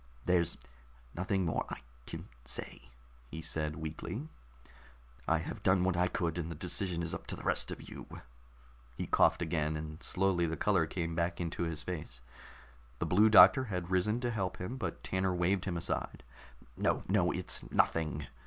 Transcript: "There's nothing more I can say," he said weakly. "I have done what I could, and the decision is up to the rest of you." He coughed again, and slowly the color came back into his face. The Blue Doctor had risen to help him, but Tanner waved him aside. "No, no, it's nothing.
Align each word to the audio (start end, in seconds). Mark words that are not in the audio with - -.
"There's 0.25 0.57
nothing 1.13 1.45
more 1.45 1.63
I 1.69 1.77
can 2.07 2.27
say," 2.43 2.89
he 3.29 3.43
said 3.43 3.75
weakly. 3.75 4.29
"I 5.27 5.37
have 5.37 5.61
done 5.61 5.83
what 5.83 5.95
I 5.95 6.07
could, 6.07 6.39
and 6.39 6.49
the 6.49 6.55
decision 6.55 7.03
is 7.03 7.13
up 7.13 7.27
to 7.27 7.35
the 7.35 7.43
rest 7.43 7.69
of 7.69 7.87
you." 7.87 8.07
He 8.97 9.05
coughed 9.05 9.43
again, 9.43 9.77
and 9.77 10.01
slowly 10.01 10.47
the 10.47 10.57
color 10.57 10.87
came 10.87 11.13
back 11.13 11.39
into 11.39 11.61
his 11.65 11.83
face. 11.83 12.19
The 12.97 13.05
Blue 13.05 13.29
Doctor 13.29 13.65
had 13.65 13.91
risen 13.91 14.19
to 14.21 14.31
help 14.31 14.57
him, 14.57 14.75
but 14.77 15.03
Tanner 15.03 15.35
waved 15.35 15.65
him 15.65 15.77
aside. 15.77 16.23
"No, 16.75 17.03
no, 17.07 17.31
it's 17.31 17.61
nothing. 17.71 18.25